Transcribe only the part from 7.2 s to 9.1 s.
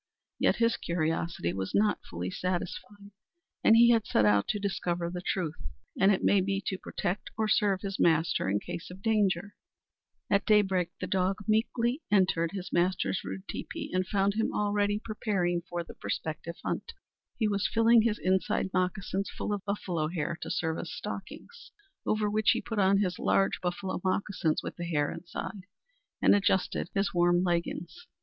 or serve his master in case of